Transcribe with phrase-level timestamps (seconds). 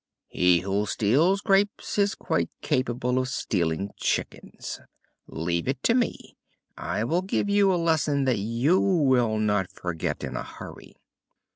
[0.29, 4.79] "He who steals grapes is quite capable of stealing chickens.
[5.27, 6.35] Leave it to me,
[6.75, 10.95] I will give you a lesson that you will not forget in a hurry."